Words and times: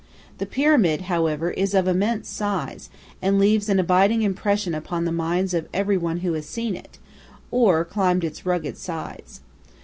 The 0.39 0.47
pyramid, 0.47 1.01
however, 1.01 1.51
is 1.51 1.75
of 1.75 1.87
immense 1.87 2.27
size, 2.27 2.89
and 3.21 3.37
leaves 3.37 3.69
an 3.69 3.79
abiding 3.79 4.23
impression 4.23 4.73
upon 4.73 5.05
the 5.05 5.11
minds 5.11 5.53
of 5.53 5.69
everyone 5.75 6.21
who 6.21 6.33
has 6.33 6.47
seen 6.47 6.75
it, 6.75 6.97
or 7.51 7.85
climbed 7.85 8.23
its 8.23 8.43
rugged 8.43 8.79
sides. 8.79 9.41